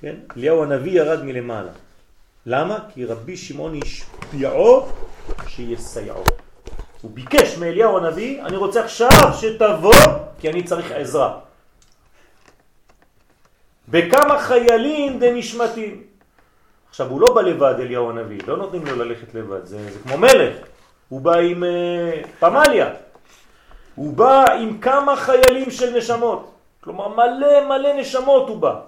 כן? 0.00 0.14
אליהו 0.36 0.62
הנביא 0.62 0.92
ירד 0.92 1.24
מלמעלה. 1.24 1.70
למה? 2.46 2.78
כי 2.94 3.04
רבי 3.04 3.36
שמעון 3.36 3.80
השפיעו 3.82 4.88
שיסייעו. 5.46 6.24
הוא 7.02 7.10
ביקש 7.14 7.58
מאליהו 7.58 7.98
הנביא, 7.98 8.42
אני 8.42 8.56
רוצה 8.56 8.84
עכשיו 8.84 9.10
שתבוא, 9.40 9.94
כי 10.40 10.50
אני 10.50 10.62
צריך 10.62 10.92
עזרה. 10.92 11.38
בכמה 13.88 14.38
חיילים 14.38 15.18
דנשמתים. 15.18 16.02
עכשיו, 16.90 17.10
הוא 17.10 17.20
לא 17.20 17.34
בא 17.34 17.40
לבד, 17.40 17.74
אליהו 17.78 18.10
הנביא, 18.10 18.38
לא 18.46 18.56
נותנים 18.56 18.86
לו 18.86 18.96
ללכת 18.96 19.34
לבד, 19.34 19.64
זה, 19.66 19.90
זה 19.90 19.98
כמו 20.02 20.18
מלך. 20.18 20.56
הוא 21.08 21.20
בא 21.20 21.36
עם 21.36 21.62
uh, 21.62 22.26
פמליה. 22.38 22.90
הוא 23.94 24.12
בא 24.12 24.52
עם 24.52 24.78
כמה 24.78 25.16
חיילים 25.16 25.70
של 25.70 25.96
נשמות. 25.98 26.54
כלומר, 26.80 27.08
מלא 27.08 27.68
מלא 27.68 27.92
נשמות 27.92 28.48
הוא 28.48 28.58
בא. 28.58 28.80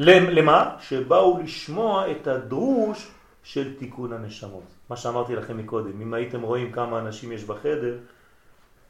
למה? 0.00 0.76
שבאו 0.80 1.40
לשמוע 1.44 2.10
את 2.10 2.26
הדרוש 2.26 3.08
של 3.42 3.76
תיקון 3.78 4.12
הנשמות. 4.12 4.64
מה 4.88 4.96
שאמרתי 4.96 5.36
לכם 5.36 5.56
מקודם, 5.56 6.00
אם 6.02 6.14
הייתם 6.14 6.42
רואים 6.42 6.72
כמה 6.72 6.98
אנשים 6.98 7.32
יש 7.32 7.44
בחדר, 7.44 7.98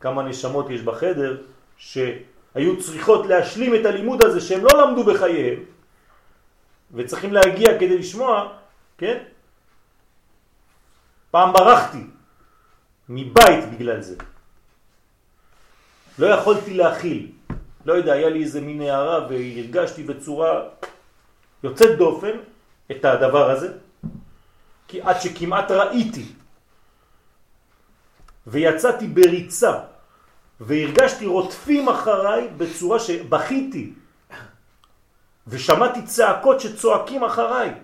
כמה 0.00 0.22
נשמות 0.22 0.70
יש 0.70 0.82
בחדר, 0.82 1.42
שהיו 1.76 2.80
צריכות 2.80 3.26
להשלים 3.26 3.74
את 3.74 3.86
הלימוד 3.86 4.24
הזה 4.24 4.40
שהם 4.40 4.64
לא 4.64 4.70
למדו 4.82 5.04
בחייהם, 5.04 5.60
וצריכים 6.94 7.32
להגיע 7.32 7.78
כדי 7.78 7.98
לשמוע, 7.98 8.52
כן? 8.98 9.22
פעם 11.30 11.52
ברחתי 11.52 12.04
מבית 13.08 13.64
בגלל 13.74 14.00
זה. 14.00 14.16
לא 16.18 16.26
יכולתי 16.26 16.74
להכיל. 16.74 17.30
לא 17.86 17.92
יודע, 17.92 18.12
היה 18.12 18.28
לי 18.28 18.42
איזה 18.42 18.60
מין 18.60 18.80
הערה 18.80 19.26
והרגשתי 19.28 20.02
בצורה 20.02 20.62
יוצאת 21.62 21.98
דופן 21.98 22.36
את 22.90 23.04
הדבר 23.04 23.50
הזה, 23.50 23.72
כי 24.88 25.02
עד 25.02 25.20
שכמעט 25.20 25.70
ראיתי 25.70 26.32
ויצאתי 28.46 29.06
בריצה 29.06 29.80
והרגשתי 30.60 31.26
רודפים 31.26 31.88
אחריי 31.88 32.48
בצורה 32.56 32.98
שבכיתי 33.00 33.92
ושמעתי 35.46 36.02
צעקות 36.02 36.60
שצועקים 36.60 37.24
אחריי. 37.24 37.74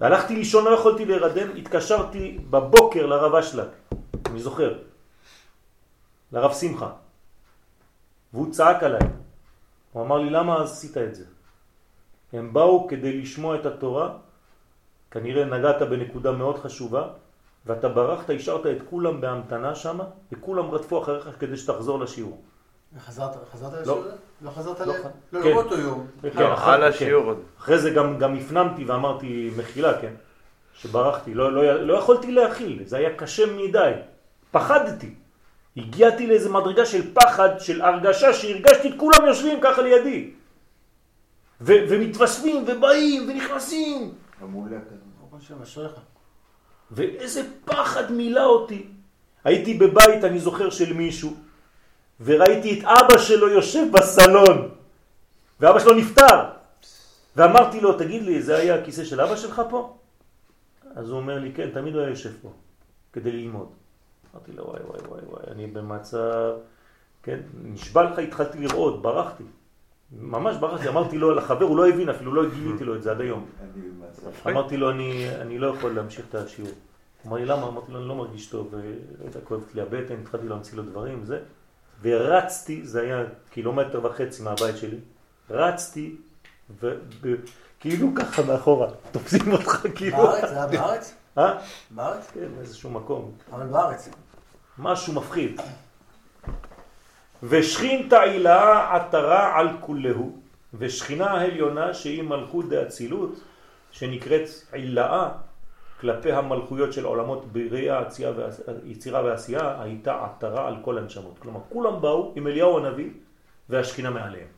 והלכתי 0.00 0.36
לישון, 0.36 0.64
לא 0.64 0.70
יכולתי 0.70 1.04
להירדם, 1.04 1.56
התקשרתי 1.56 2.38
בבוקר 2.50 3.06
לרב 3.06 3.34
אשלג, 3.34 3.68
אני 4.26 4.40
זוכר, 4.40 4.78
לרב 6.32 6.52
שמחה, 6.54 6.90
והוא 8.32 8.52
צעק 8.52 8.82
עליי. 8.82 9.25
הוא 9.96 10.04
אמר 10.04 10.18
לי, 10.18 10.30
למה 10.30 10.62
עשית 10.62 10.96
את 10.96 11.14
זה? 11.14 11.24
הם 12.32 12.52
באו 12.52 12.88
כדי 12.88 13.20
לשמוע 13.20 13.56
את 13.56 13.66
התורה, 13.66 14.10
כנראה 15.10 15.44
נגעת 15.44 15.82
בנקודה 15.82 16.32
מאוד 16.32 16.58
חשובה, 16.58 17.08
ואתה 17.66 17.88
ברחת, 17.88 18.30
השארת 18.30 18.66
את 18.66 18.82
כולם 18.90 19.20
בהמתנה 19.20 19.74
שם, 19.74 19.98
וכולם 20.32 20.70
רדפו 20.70 21.02
אחריך 21.02 21.28
כדי 21.38 21.56
שתחזור 21.56 21.98
לשיעור. 22.00 22.42
חזרת 23.06 23.36
לא. 23.72 23.80
לשיעור? 23.80 24.04
לא 24.42 24.50
חזרת 24.50 24.80
ל... 24.80 24.84
לא, 24.84 24.94
לא, 25.32 25.42
כן. 25.42 25.48
לא 25.48 25.62
באותו 25.62 25.78
יום. 25.78 26.06
כן, 26.22 26.28
לא, 26.42 26.54
אחרי- 26.54 26.74
על 26.74 26.80
כן. 26.80 26.88
השיעור 26.88 27.24
עוד. 27.26 27.40
אחרי 27.58 27.78
זה 27.78 27.90
גם, 27.90 28.18
גם 28.18 28.34
הפנמתי 28.34 28.84
ואמרתי 28.84 29.50
מחילה, 29.58 30.00
כן, 30.00 30.12
שברחתי, 30.74 31.34
לא, 31.34 31.52
לא, 31.52 31.74
לא 31.74 31.94
יכולתי 31.98 32.32
להכיל, 32.32 32.82
זה 32.84 32.96
היה 32.96 33.16
קשה 33.16 33.52
מדי, 33.56 33.92
פחדתי, 34.50 35.14
הגעתי 35.76 36.26
לאיזה 36.26 36.48
מדרגה 36.48 36.86
של 36.86 37.14
פחד, 37.14 37.58
של 37.58 37.82
הרגשה 37.82 38.32
שהרגשתי 38.32 38.88
את 38.88 38.94
כולם 38.96 39.26
יושבים 39.26 39.58
ככה 39.62 39.82
לידי, 39.82 40.30
ו, 41.60 41.72
ומתווספים 41.88 42.64
ובאים 42.66 43.28
ונכנסים, 43.28 44.14
אשריך. 45.62 45.92
ואיזה 46.90 47.42
פחד 47.64 48.12
מילא 48.12 48.44
אותי. 48.44 48.86
הייתי 49.44 49.74
בבית, 49.74 50.24
אני 50.24 50.38
זוכר, 50.38 50.70
של 50.70 50.92
מישהו, 50.92 51.34
וראיתי 52.20 52.80
את 52.80 52.84
אבא 52.84 53.18
שלו 53.18 53.48
יושב 53.48 53.92
בסלון, 53.92 54.68
ואבא 55.60 55.78
שלו 55.78 55.94
נפטר. 55.94 56.38
ואמרתי 57.36 57.80
לו, 57.80 57.98
תגיד 57.98 58.22
לי, 58.22 58.42
זה 58.42 58.56
היה 58.56 58.74
הכיסא 58.74 59.04
של 59.04 59.20
אבא 59.20 59.36
שלך 59.36 59.62
פה? 59.70 59.96
אז 60.94 61.10
הוא 61.10 61.18
אומר 61.18 61.38
לי, 61.38 61.52
כן, 61.52 61.70
תמיד 61.70 61.94
הוא 61.94 62.02
היה 62.02 62.10
יושב 62.10 62.32
פה, 62.42 62.52
כדי 63.12 63.32
ללמוד. 63.32 63.85
אמרתי 64.36 64.52
לו, 64.52 64.64
וואי 64.64 64.80
וואי 64.82 65.00
וואי 65.08 65.20
וואי, 65.30 65.42
אני 65.50 65.66
במצב, 65.66 66.52
כן, 67.22 67.40
נשבע 67.62 68.02
לך, 68.02 68.18
התחלתי 68.18 68.58
לראות, 68.58 69.02
ברחתי. 69.02 69.44
ממש 70.12 70.56
ברחתי, 70.56 70.88
אמרתי 70.88 71.18
לו 71.18 71.34
לחבר, 71.34 71.64
הוא 71.64 71.76
לא 71.76 71.88
הבין 71.88 72.08
אפילו, 72.08 72.34
לא 72.34 72.50
גיליתי 72.50 72.84
לו 72.84 72.94
את 72.96 73.02
זה 73.02 73.10
עד 73.10 73.20
היום. 73.20 73.46
אמרתי 74.46 74.76
לו, 74.76 74.90
אני, 74.90 75.36
אני 75.40 75.58
לא 75.58 75.66
יכול 75.66 75.92
להמשיך 75.94 76.26
את 76.28 76.34
השיעור. 76.34 76.70
הוא 76.70 77.30
אמר 77.30 77.36
לי, 77.36 77.44
למה? 77.44 77.68
אמרתי 77.68 77.92
לו, 77.92 77.98
אני 77.98 78.08
לא 78.08 78.14
מרגיש 78.14 78.46
טוב, 78.46 78.74
יודע, 79.24 79.40
כואבת 79.44 79.74
לי 79.74 79.82
הבטן, 79.82 80.14
התחלתי 80.22 80.48
להמציא 80.48 80.76
לו 80.76 80.82
דברים 80.82 81.22
וזה. 81.22 81.40
ורצתי, 82.02 82.86
זה 82.86 83.00
היה 83.00 83.24
קילומטר 83.50 84.04
וחצי 84.04 84.42
מהבית 84.42 84.76
שלי, 84.76 84.98
רצתי, 85.50 86.16
וכאילו 86.80 88.08
ככה 88.16 88.42
מאחורה, 88.42 88.88
תופסים 89.12 89.52
אותך 89.52 89.86
כאילו. 89.94 90.16
בארץ? 90.16 90.48
זה 90.48 90.56
היה 90.56 90.66
בארץ? 90.66 91.14
אה? 91.38 91.58
בארץ? 91.90 92.30
כן, 92.34 92.48
באיזשהו 92.56 92.90
מקום. 92.90 93.32
אבל 93.52 93.66
בארץ. 93.66 94.08
משהו 94.78 95.12
מפחיד. 95.12 95.60
ושכין 97.42 98.08
תעילה 98.10 98.94
עטרה 98.96 99.58
על 99.58 99.68
כולהו, 99.80 100.38
ושכינה 100.74 101.30
העליונה 101.30 101.94
שהיא 101.94 102.22
מלכות 102.22 102.68
דאצילות, 102.68 103.30
שנקראת 103.90 104.48
עילאה, 104.72 105.28
כלפי 106.00 106.32
המלכויות 106.32 106.92
של 106.92 107.04
עולמות 107.04 107.52
בריאה, 107.52 108.02
יצירה 108.84 109.24
ועשייה, 109.24 109.82
הייתה 109.82 110.24
עטרה 110.24 110.68
על 110.68 110.76
כל 110.82 110.98
הנשמות. 110.98 111.38
כלומר, 111.38 111.60
כולם 111.68 112.00
באו 112.00 112.32
עם 112.36 112.46
אליהו 112.46 112.78
הנביא 112.78 113.10
והשכינה 113.68 114.10
מעליהם. 114.10 114.48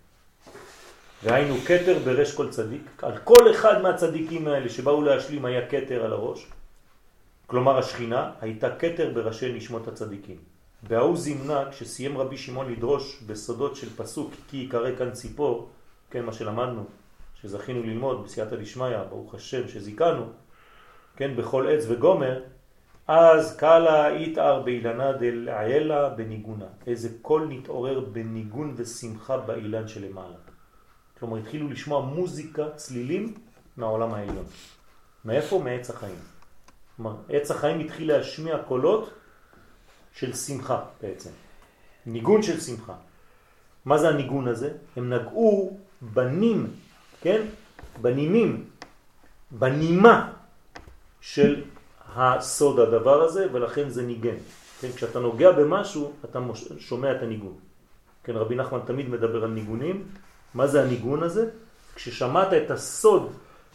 והיינו 1.22 1.54
קטר 1.64 1.98
ברש 2.04 2.34
כל 2.34 2.50
צדיק. 2.50 3.02
על 3.02 3.18
כל 3.24 3.50
אחד 3.50 3.82
מהצדיקים 3.82 4.48
האלה 4.48 4.68
שבאו 4.68 5.02
להשלים 5.02 5.44
היה 5.44 5.66
קטר 5.66 6.04
על 6.04 6.12
הראש. 6.12 6.46
כלומר 7.50 7.78
השכינה 7.78 8.32
הייתה 8.40 8.70
קטר 8.70 9.10
בראשי 9.14 9.52
נשמות 9.52 9.88
הצדיקים. 9.88 10.36
בהוא 10.88 11.16
זימנה 11.16 11.70
כשסיים 11.70 12.18
רבי 12.18 12.36
שמעון 12.36 12.72
לדרוש 12.72 13.22
בסודות 13.26 13.76
של 13.76 13.96
פסוק 13.96 14.32
כי 14.48 14.56
יקרא 14.56 14.96
כאן 14.96 15.10
ציפור, 15.10 15.68
כן 16.10 16.24
מה 16.24 16.32
שלמדנו, 16.32 16.84
שזכינו 17.42 17.82
ללמוד 17.82 18.24
בסייעתא 18.24 18.56
דשמיא, 18.56 19.02
ברוך 19.10 19.34
השם 19.34 19.68
שזיכנו, 19.68 20.24
כן 21.16 21.36
בכל 21.36 21.68
עץ 21.68 21.84
וגומר, 21.88 22.42
אז 23.06 23.56
קלה 23.56 24.20
יתער 24.20 24.62
באילנה 24.62 25.12
דלעילה 25.12 26.08
בניגונה. 26.08 26.66
איזה 26.86 27.08
קול 27.22 27.46
נתעורר 27.48 28.00
בניגון 28.00 28.74
ושמחה 28.76 29.38
באילן 29.38 29.88
שלמעלה. 29.88 30.36
כלומר 31.18 31.36
התחילו 31.36 31.68
לשמוע 31.68 32.00
מוזיקה, 32.00 32.70
צלילים 32.76 33.34
מהעולם 33.76 34.14
העליון. 34.14 34.44
מאיפה? 35.24 35.58
מעץ 35.64 35.90
החיים. 35.90 36.37
כלומר, 36.98 37.16
עץ 37.28 37.50
החיים 37.50 37.80
התחיל 37.80 38.12
להשמיע 38.12 38.58
קולות 38.58 39.10
של 40.14 40.32
שמחה 40.32 40.82
בעצם. 41.02 41.30
ניגון 42.06 42.42
של 42.42 42.60
שמחה. 42.60 42.94
מה 43.84 43.98
זה 43.98 44.08
הניגון 44.08 44.48
הזה? 44.48 44.70
הם 44.96 45.12
נגעו 45.12 45.78
בנים, 46.02 46.66
כן? 47.20 47.42
בנימים, 48.02 48.64
בנימה 49.50 50.32
של 51.20 51.62
הסוד 52.16 52.80
הדבר 52.80 53.22
הזה, 53.22 53.46
ולכן 53.52 53.88
זה 53.88 54.02
ניגן. 54.02 54.36
כן? 54.80 54.88
כשאתה 54.92 55.18
נוגע 55.18 55.52
במשהו, 55.52 56.12
אתה 56.24 56.38
שומע 56.78 57.12
את 57.12 57.22
הניגון. 57.22 57.54
כן, 58.24 58.36
רבי 58.36 58.54
נחמן 58.54 58.80
תמיד 58.86 59.08
מדבר 59.08 59.44
על 59.44 59.50
ניגונים. 59.50 60.08
מה 60.54 60.66
זה 60.66 60.82
הניגון 60.82 61.22
הזה? 61.22 61.50
כששמעת 61.94 62.52
את 62.52 62.70
הסוד, 62.70 63.32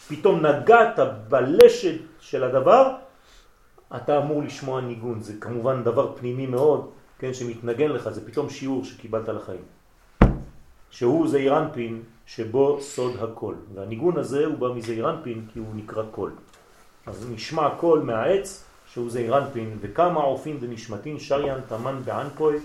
פתאום 0.07 0.45
נגעת 0.45 0.99
בלשד 1.29 1.97
של 2.19 2.43
הדבר, 2.43 3.02
אתה 3.95 4.17
אמור 4.17 4.43
לשמוע 4.43 4.81
ניגון. 4.81 5.21
זה 5.21 5.33
כמובן 5.39 5.83
דבר 5.83 6.15
פנימי 6.17 6.47
מאוד, 6.47 6.89
כן, 7.19 7.33
שמתנגן 7.33 7.89
לך, 7.89 8.09
זה 8.09 8.27
פתאום 8.27 8.49
שיעור 8.49 8.83
שקיבלת 8.83 9.29
לחיים. 9.29 9.61
שהוא 10.91 11.27
זעיר 11.27 11.59
אנפין 11.59 12.01
שבו 12.25 12.81
סוד 12.81 13.15
הכל. 13.23 13.55
והניגון 13.73 14.17
הזה 14.17 14.45
הוא 14.45 14.57
בא 14.57 14.67
מזעיר 14.75 15.09
אנפין 15.09 15.45
כי 15.53 15.59
הוא 15.59 15.75
נקרא 15.75 16.03
קול. 16.11 16.31
אז 17.05 17.27
נשמע 17.31 17.69
קול 17.79 17.99
מהעץ 17.99 18.63
שהוא 18.87 19.09
זעיר 19.09 19.37
אנפין, 19.37 19.77
וכמה 19.81 20.19
עופין 20.19 20.57
ונשמתין 20.59 21.19
שריין 21.19 21.59
תמן 21.67 22.01
בענפוי, 22.05 22.57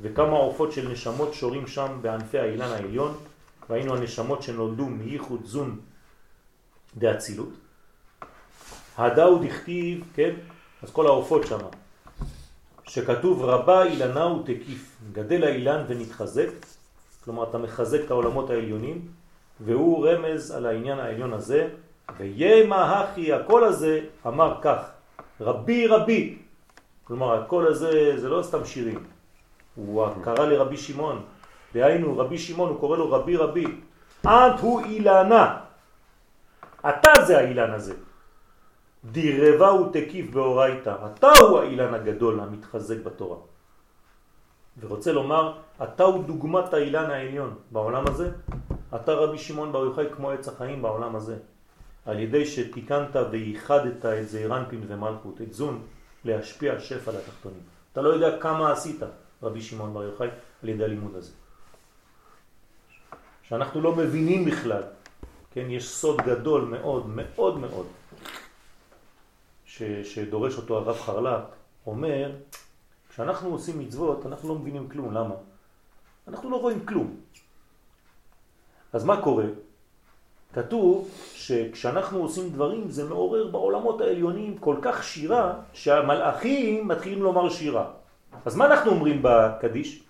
וכמה 0.00 0.36
עופות 0.36 0.72
של 0.72 0.88
נשמות 0.88 1.34
שורים 1.34 1.66
שם 1.66 1.98
בענפי 2.02 2.38
האילן 2.38 2.68
העליון, 2.68 3.14
והיינו 3.70 3.96
הנשמות 3.96 4.42
שנולדו 4.42 4.86
מייחוד 4.86 5.40
זון 5.44 5.80
דאצילות. 6.96 7.52
הדא 8.98 9.18
הוא 9.18 9.38
דכתיב, 9.38 10.04
כן? 10.14 10.34
אז 10.82 10.90
כל 10.92 11.06
העופות 11.06 11.46
שם, 11.46 11.58
שכתוב 12.84 13.44
רבה 13.44 13.84
אילנא 13.84 14.26
ותקיף, 14.26 14.96
גדל 15.12 15.44
האילן 15.44 15.84
ונתחזק, 15.88 16.48
כלומר 17.24 17.50
אתה 17.50 17.58
מחזק 17.58 18.00
את 18.04 18.10
העולמות 18.10 18.50
העליונים, 18.50 19.08
והוא 19.60 20.08
רמז 20.08 20.50
על 20.50 20.66
העניין 20.66 20.98
העליון 20.98 21.32
הזה, 21.32 21.68
וימה 22.16 23.00
הכי 23.00 23.32
הקול 23.32 23.64
הזה 23.64 24.00
אמר 24.26 24.58
כך, 24.62 24.90
רבי 25.40 25.86
רבי, 25.86 26.38
כלומר 27.04 27.34
הקול 27.34 27.66
הזה 27.66 28.20
זה 28.20 28.28
לא 28.28 28.42
סתם 28.42 28.64
שירים, 28.64 29.04
הוא 29.74 30.08
קרא 30.22 30.46
לרבי 30.46 30.76
שמעון, 30.76 31.24
דהיינו 31.74 32.18
רבי 32.18 32.38
שמעון 32.38 32.68
הוא 32.68 32.80
קורא 32.80 32.96
לו 32.96 33.10
רבי 33.10 33.36
רבי, 33.36 33.66
את 34.22 34.60
הוא 34.60 34.80
אילנה, 34.84 35.56
אתה 36.88 37.10
זה 37.26 37.38
האילן 37.38 37.70
הזה, 37.70 37.94
דירבה 39.12 39.68
הוא 39.68 39.92
תקיף 39.92 40.30
באורייתא, 40.30 40.96
אתה 41.06 41.30
הוא 41.40 41.58
האילן 41.58 41.94
הגדול 41.94 42.40
המתחזק 42.40 42.96
בתורה. 43.04 43.36
ורוצה 44.80 45.12
לומר, 45.12 45.58
אתה 45.82 46.04
הוא 46.04 46.24
דוגמת 46.24 46.74
האילן 46.74 47.10
העליון 47.10 47.54
בעולם 47.70 48.04
הזה, 48.06 48.30
אתה 48.94 49.12
רבי 49.12 49.38
שמעון 49.38 49.72
בר 49.72 49.84
יוחאי 49.84 50.06
כמו 50.16 50.30
עץ 50.30 50.48
החיים 50.48 50.82
בעולם 50.82 51.16
הזה, 51.16 51.36
על 52.06 52.18
ידי 52.18 52.46
שתיקנת 52.46 53.16
וייחדת 53.30 54.04
את 54.06 54.28
זעירנפין 54.28 54.84
ומלכות, 54.88 55.40
את 55.40 55.52
זון, 55.52 55.82
להשפיע 56.24 56.80
שפע 56.80 57.12
לתחתונים. 57.12 57.60
אתה 57.92 58.02
לא 58.02 58.08
יודע 58.08 58.38
כמה 58.38 58.72
עשית, 58.72 59.00
רבי 59.42 59.60
שמעון 59.60 59.94
בר 59.94 60.02
יוחאי, 60.02 60.28
על 60.62 60.68
ידי 60.68 60.84
הלימוד 60.84 61.14
הזה. 61.14 61.32
שאנחנו 63.42 63.80
לא 63.80 63.96
מבינים 63.96 64.44
בכלל, 64.44 64.82
כן, 65.50 65.66
יש 65.70 65.88
סוד 65.88 66.20
גדול 66.20 66.64
מאוד 66.64 67.06
מאוד 67.08 67.58
מאוד, 67.58 67.86
ש, 69.76 69.82
שדורש 69.82 70.56
אותו 70.56 70.76
הרב 70.76 70.96
חרל"פ, 70.96 71.42
אומר, 71.86 72.32
כשאנחנו 73.08 73.48
עושים 73.48 73.78
מצוות, 73.78 74.26
אנחנו 74.26 74.48
לא 74.48 74.54
מבינים 74.54 74.88
כלום. 74.88 75.14
למה? 75.14 75.34
אנחנו 76.28 76.50
לא 76.50 76.56
רואים 76.56 76.86
כלום. 76.86 77.16
אז 78.92 79.04
מה 79.04 79.22
קורה? 79.22 79.44
כתוב 80.52 81.08
שכשאנחנו 81.34 82.18
עושים 82.18 82.50
דברים 82.50 82.90
זה 82.90 83.04
מעורר 83.04 83.46
בעולמות 83.46 84.00
העליונים 84.00 84.58
כל 84.58 84.76
כך 84.82 85.04
שירה 85.04 85.54
שהמלאכים 85.72 86.88
מתחילים 86.88 87.22
לומר 87.22 87.48
שירה. 87.50 87.90
אז 88.44 88.56
מה 88.56 88.66
אנחנו 88.66 88.90
אומרים 88.90 89.20
בקדיש? 89.22 90.02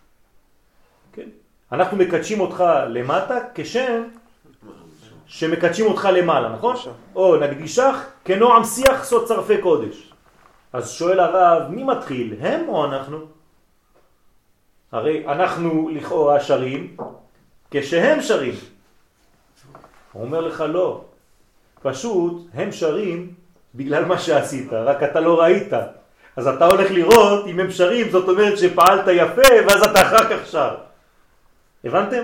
כן? 1.12 1.28
אנחנו 1.72 1.96
מקדשים 1.96 2.40
אותך 2.40 2.64
למטה 2.88 3.38
כשם 3.54 4.02
שמקדשים 5.26 5.86
אותך 5.86 6.08
למעלה, 6.12 6.48
נכון? 6.48 6.76
או 7.14 7.36
נקדישך 7.36 7.94
כנועם 8.24 8.64
שיח 8.64 9.04
סוד 9.04 9.26
צרפי 9.26 9.58
קודש. 9.58 10.12
אז 10.72 10.90
שואל 10.90 11.20
הרב, 11.20 11.70
מי 11.70 11.84
מתחיל, 11.84 12.34
הם 12.40 12.68
או 12.68 12.84
אנחנו? 12.84 13.18
הרי 14.92 15.26
אנחנו 15.26 15.88
לכאורה 15.88 16.40
שרים 16.40 16.96
כשהם 17.70 18.22
שרים. 18.22 18.54
הוא 20.12 20.24
אומר 20.24 20.40
לך 20.40 20.64
לא, 20.68 21.04
פשוט 21.82 22.46
הם 22.54 22.72
שרים 22.72 23.34
בגלל 23.74 24.04
מה 24.04 24.18
שעשית, 24.18 24.72
רק 24.72 25.02
אתה 25.02 25.20
לא 25.20 25.40
ראית. 25.40 25.72
אז 26.36 26.48
אתה 26.48 26.66
הולך 26.66 26.90
לראות 26.90 27.46
אם 27.46 27.60
הם 27.60 27.70
שרים, 27.70 28.10
זאת 28.10 28.28
אומרת 28.28 28.58
שפעלת 28.58 29.04
יפה 29.12 29.54
ואז 29.68 29.82
אתה 29.82 30.02
אחר 30.02 30.28
כך 30.30 30.46
שר. 30.46 30.76
הבנתם? 31.84 32.22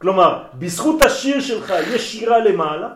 כלומר, 0.00 0.42
בזכות 0.54 1.02
השיר 1.02 1.40
שלך 1.40 1.74
יש 1.94 2.12
שירה 2.12 2.38
למעלה, 2.38 2.88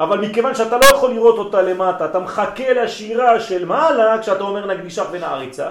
אבל 0.00 0.18
מכיוון 0.18 0.54
שאתה 0.54 0.78
לא 0.78 0.84
יכול 0.84 1.10
לראות 1.10 1.38
אותה 1.38 1.62
למטה, 1.62 2.04
אתה 2.04 2.18
מחכה 2.18 2.72
לשירה 2.72 3.40
של 3.40 3.64
מעלה 3.64 4.18
כשאתה 4.22 4.44
אומר 4.44 4.66
נקדישך 4.66 5.04
ונעריצך, 5.12 5.70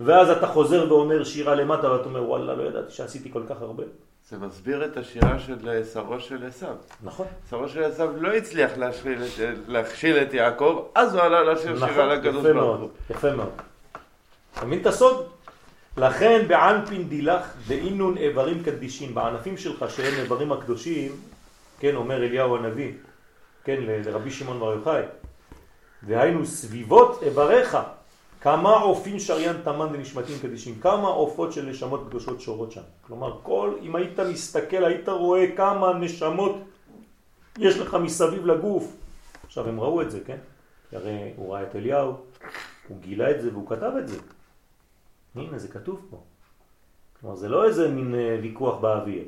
ואז 0.00 0.30
אתה 0.30 0.46
חוזר 0.46 0.86
ואומר 0.88 1.24
שירה 1.24 1.54
למטה 1.54 1.92
ואתה 1.92 2.04
אומר 2.04 2.28
וואלה 2.28 2.54
לא 2.54 2.62
ידעתי 2.62 2.92
שעשיתי 2.92 3.32
כל 3.32 3.42
כך 3.48 3.62
הרבה. 3.62 3.82
זה 4.30 4.38
מסביר 4.38 4.84
את 4.84 4.96
השירה 4.96 5.38
של 5.38 5.82
שרו 5.92 6.20
של 6.20 6.46
עשיו. 6.46 6.74
נכון. 7.02 7.26
שרו 7.50 7.68
של 7.68 7.84
עשיו 7.84 8.08
לא 8.20 8.28
הצליח 8.32 8.70
להכשיל 8.76 9.22
את, 9.22 9.58
להכשיל 9.68 10.16
את 10.16 10.34
יעקב, 10.34 10.84
אז 10.94 11.14
הוא 11.14 11.22
עלה 11.22 11.42
לשיר 11.42 11.72
נכון, 11.72 11.88
שירה 11.88 12.06
לקדוש 12.06 12.44
יפה 12.44 12.52
ברוך 12.52 12.66
מאוד, 12.66 12.80
הוא. 12.80 12.88
יפה 13.10 13.30
מאוד. 13.30 13.50
אתה 14.56 14.66
מבין 14.66 14.80
את 14.80 14.86
הסוד? 14.86 15.26
לכן 15.96 16.48
בענפין 16.48 17.08
דילך 17.08 17.54
דאינון 17.68 18.16
איברים 18.16 18.62
קדישין, 18.62 19.14
בענפים 19.14 19.56
שלך 19.56 19.84
שהם 19.90 20.14
איברים 20.20 20.52
הקדושים, 20.52 21.12
כן, 21.78 21.94
אומר 21.94 22.16
אליהו 22.16 22.56
הנביא, 22.56 22.92
כן, 23.64 23.76
לרבי 23.80 24.30
שמעון 24.30 24.60
בר 24.60 24.72
יוחאי, 24.72 25.02
והיינו 26.02 26.46
סביבות 26.46 27.22
איבריך, 27.22 27.78
כמה 28.40 28.70
עופין 28.70 29.20
שריין 29.20 29.56
תמן 29.64 29.86
ונשמתים 29.92 30.38
קדישים, 30.42 30.80
כמה 30.80 31.08
עופות 31.08 31.52
של 31.52 31.66
נשמות 31.66 32.04
קדושות 32.08 32.40
שורות 32.40 32.72
שם. 32.72 32.80
כלומר, 33.06 33.38
כל, 33.42 33.74
אם 33.82 33.96
היית 33.96 34.20
מסתכל, 34.20 34.84
היית 34.84 35.08
רואה 35.08 35.46
כמה 35.56 35.92
נשמות 35.92 36.56
יש 37.58 37.78
לך 37.78 37.94
מסביב 37.94 38.46
לגוף. 38.46 38.96
עכשיו, 39.46 39.68
הם 39.68 39.80
ראו 39.80 40.02
את 40.02 40.10
זה, 40.10 40.20
כן? 40.26 40.36
הרי 40.92 41.32
הוא 41.36 41.54
ראה 41.54 41.62
את 41.62 41.76
אליהו, 41.76 42.14
הוא 42.88 43.00
גילה 43.00 43.30
את 43.30 43.42
זה 43.42 43.48
והוא 43.52 43.68
כתב 43.68 43.92
את 43.98 44.08
זה. 44.08 44.18
הנה, 45.34 45.58
זה 45.58 45.68
כתוב 45.68 46.06
פה. 46.10 46.22
כלומר, 47.20 47.36
זה 47.36 47.48
לא 47.48 47.64
איזה 47.64 47.88
מין 47.88 48.14
אה, 48.14 48.38
ויכוח 48.42 48.80
באוויר. 48.80 49.24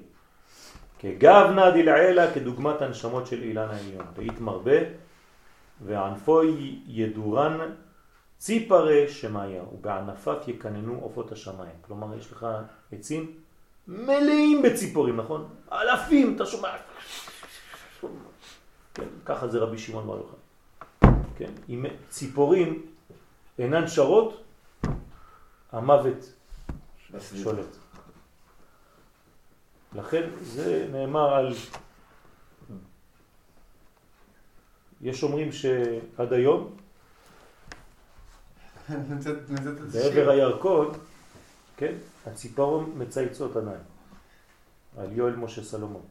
כגבנה 0.98 1.70
דלעילה 1.70 2.34
כדוגמת 2.34 2.82
הנשמות 2.82 3.26
של 3.26 3.42
אילן 3.42 3.68
העליון. 3.68 4.06
דאית 4.14 4.40
מרבה 4.40 4.78
וענפוי 5.84 6.78
ידורן 6.86 7.58
ציפרה 8.38 9.08
שמאיה 9.08 9.62
ובענפיו 9.72 10.36
יקננו 10.46 10.98
עופות 11.02 11.32
השמיים. 11.32 11.76
כלומר, 11.80 12.18
יש 12.18 12.32
לך 12.32 12.46
עצים 12.92 13.32
מלאים 13.88 14.62
בציפורים, 14.62 15.16
נכון? 15.16 15.48
אלפים, 15.72 16.36
אתה 16.36 16.46
שומע? 16.46 16.68
כן, 18.94 19.06
ככה 19.24 19.48
זה 19.48 19.58
רבי 19.58 19.78
שמעון 19.78 20.06
בר 20.06 20.16
יוחאי. 20.16 20.38
כן, 21.36 21.50
אם 21.68 21.84
ציפורים 22.08 22.82
אינן 23.58 23.88
שרות, 23.88 24.43
המוות 25.74 26.32
שולט. 27.42 27.66
לכן 29.94 30.30
זה 30.42 30.88
נאמר 30.92 31.34
על... 31.34 31.54
יש 35.00 35.22
אומרים 35.22 35.52
שעד 35.52 36.32
היום, 36.32 36.76
בעבר 39.92 40.30
הירקון, 40.30 40.92
כן, 41.76 41.94
הציפורון 42.26 42.92
מצייצות 42.96 43.56
עיניים. 43.56 43.80
על 44.98 45.12
יואל 45.12 45.36
משה 45.36 45.64
סלומון. 45.64 46.02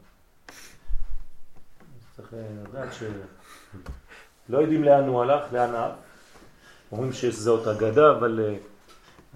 צריך 2.16 2.34
לדעת 2.68 2.88
שלא 2.94 4.58
יודעים 4.58 4.84
לאן 4.84 5.08
הוא 5.08 5.22
הלך, 5.22 5.52
לאן 5.52 5.74
האף. 5.74 5.92
אומרים 6.92 7.12
שזאת 7.12 7.66
אגדה, 7.66 8.10
אבל 8.18 8.40
אה, 8.40 8.56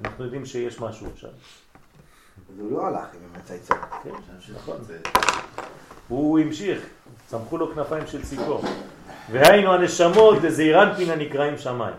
אנחנו 0.04 0.24
יודעים 0.24 0.46
שיש 0.46 0.80
משהו 0.80 1.06
שם. 1.16 1.28
אז 1.28 2.60
הוא 2.60 2.72
לא 2.72 2.86
הלך 2.86 3.06
עם 3.14 3.20
המצייצות. 3.34 3.76
כן, 4.02 4.10
נכון. 4.54 4.76
הוא 6.08 6.38
המשיך, 6.40 6.82
צמחו 7.26 7.58
לו 7.58 7.74
כנפיים 7.74 8.06
של 8.06 8.22
ציפור. 8.22 8.64
והיינו 9.32 9.72
הנשמות 9.72 10.42
דזעירנפין 10.42 11.10
הנקראים 11.10 11.58
שמיים. 11.58 11.94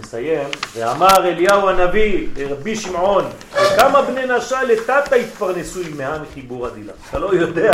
נסיים, 0.00 0.48
ואמר 0.74 1.26
אליהו 1.28 1.68
הנביא 1.68 2.28
לרבי 2.36 2.76
שמעון, 2.76 3.24
וכמה 3.52 4.02
בני 4.02 4.26
נשה 4.36 4.62
לטאטה 4.62 5.16
התפרנסו 5.16 5.80
עמהם 5.80 6.22
מחיבור 6.22 6.66
הדילה. 6.66 6.92
אתה 7.10 7.18
לא 7.18 7.34
יודע 7.34 7.72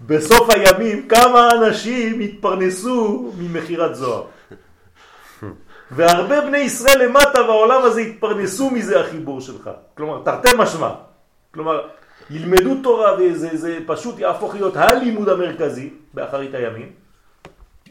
בסוף 0.00 0.50
הימים 0.50 1.08
כמה 1.08 1.48
אנשים 1.50 2.20
התפרנסו 2.20 3.32
ממחירת 3.38 3.96
זוהר. 3.96 4.24
והרבה 5.90 6.40
בני 6.40 6.58
ישראל 6.58 7.04
למטה 7.04 7.42
בעולם 7.42 7.82
הזה 7.82 8.00
התפרנסו 8.00 8.70
מזה 8.70 9.00
החיבור 9.00 9.40
שלך. 9.40 9.70
כלומר, 9.94 10.22
תרתי 10.24 10.48
משמע. 10.58 10.90
כלומר, 11.54 11.88
ילמדו 12.30 12.82
תורה 12.82 13.16
וזה 13.18 13.56
זה 13.56 13.78
פשוט 13.86 14.18
יהפוך 14.18 14.54
להיות 14.54 14.76
הלימוד 14.76 15.28
המרכזי 15.28 15.90
באחרית 16.14 16.54
הימים, 16.54 16.92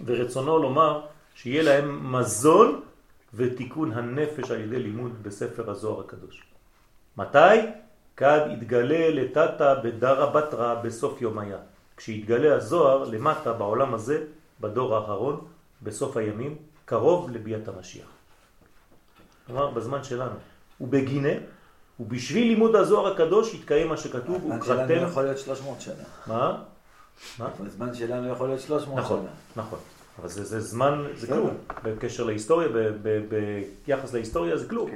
ורצונו 0.05 0.57
לומר 0.59 1.01
שיהיה 1.35 1.63
להם 1.63 2.15
מזון 2.15 2.81
ותיקון 3.33 3.91
הנפש 3.91 4.51
על 4.51 4.62
ידי 4.62 4.79
לימוד 4.79 5.23
בספר 5.23 5.69
הזוהר 5.71 6.00
הקדוש. 6.00 6.43
מתי? 7.17 7.59
כד 8.17 8.41
יתגלה 8.53 9.09
לטאטה 9.09 9.75
בדרה 9.75 10.25
בתרה 10.25 10.75
בסוף 10.75 11.21
יומיה. 11.21 11.57
כשיתגלה 11.97 12.55
הזוהר 12.55 13.03
למטה 13.03 13.53
בעולם 13.53 13.93
הזה, 13.93 14.23
בדור 14.62 14.95
האחרון, 14.95 15.41
בסוף 15.81 16.17
הימים, 16.17 16.55
קרוב 16.93 17.31
לביאת 17.31 17.67
המשיח. 17.67 18.07
כלומר, 19.47 19.71
בזמן 19.71 20.03
שלנו. 20.03 20.35
ובגינה, 20.81 21.29
ובשביל 22.00 22.47
לימוד 22.47 22.75
הזוהר 22.75 23.13
הקדוש 23.13 23.53
יתקיים 23.53 23.88
מה 23.88 23.97
שכתוב, 23.97 24.35
הזמן 24.35 24.62
שלנו 24.65 24.83
וקראתם... 24.83 25.07
יכול 25.07 25.23
להיות 25.23 25.38
300 25.38 25.81
שנה. 25.81 26.03
מה? 26.27 26.63
מה? 27.39 27.50
הזמן 27.65 27.93
שלנו 27.93 28.29
יכול 28.29 28.47
להיות 28.47 28.62
300 28.62 29.00
נכון, 29.00 29.19
שנה. 29.19 29.63
נכון. 29.63 29.79
אבל 30.19 30.29
זה, 30.29 30.43
זה 30.43 30.59
זמן, 30.59 31.05
זה. 31.15 31.27
כלום. 31.27 31.50
בקשר 31.83 32.23
להיסטוריה, 32.23 32.67
ב, 32.69 32.77
ב, 33.01 33.19
ביחס 33.88 34.13
להיסטוריה 34.13 34.57
זה 34.57 34.69
כלום. 34.69 34.89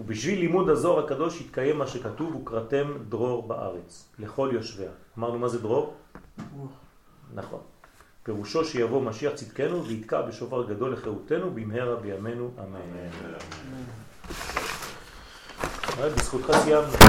ובשביל 0.00 0.38
לימוד 0.38 0.68
הזוהר 0.68 1.04
הקדוש 1.04 1.40
יתקיים 1.40 1.78
מה 1.78 1.86
שכתוב, 1.86 2.36
וקראתם 2.36 2.92
דרור 3.08 3.48
בארץ, 3.48 4.08
לכל 4.18 4.50
יושביה. 4.52 4.90
אמרנו 5.18 5.38
מה 5.38 5.48
זה 5.48 5.58
דרור? 5.58 5.94
נכון. 7.34 7.73
פירושו 8.24 8.64
שיבוא 8.64 9.02
משיח 9.02 9.32
צדקנו 9.34 9.84
ויתקע 9.84 10.22
בשופר 10.22 10.64
גדול 10.64 10.92
לחירותנו 10.92 11.50
במהרה 11.50 11.96
בימינו 11.96 12.50
אמן. 12.58 13.08
בזכותך 16.16 16.52
סיימנו. 16.64 17.04